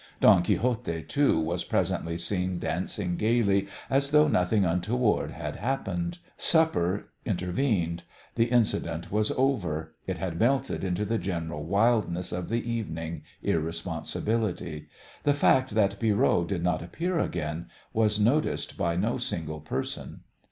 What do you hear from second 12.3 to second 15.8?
of the evening's irresponsibility. The fact